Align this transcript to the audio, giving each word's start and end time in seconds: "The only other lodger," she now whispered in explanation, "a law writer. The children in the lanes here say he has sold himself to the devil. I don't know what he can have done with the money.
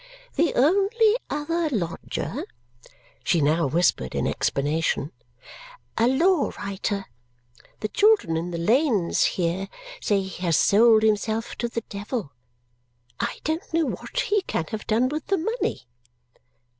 "The 0.33 0.55
only 0.55 1.15
other 1.29 1.69
lodger," 1.69 2.43
she 3.23 3.39
now 3.39 3.67
whispered 3.67 4.15
in 4.15 4.25
explanation, 4.25 5.11
"a 5.95 6.07
law 6.07 6.49
writer. 6.57 7.05
The 7.81 7.87
children 7.87 8.35
in 8.35 8.49
the 8.49 8.57
lanes 8.57 9.23
here 9.37 9.69
say 10.01 10.23
he 10.23 10.41
has 10.43 10.57
sold 10.57 11.03
himself 11.03 11.55
to 11.57 11.69
the 11.69 11.81
devil. 11.81 12.31
I 13.19 13.41
don't 13.43 13.71
know 13.75 13.85
what 13.85 14.21
he 14.21 14.41
can 14.41 14.65
have 14.71 14.87
done 14.87 15.07
with 15.07 15.27
the 15.27 15.37
money. 15.37 15.83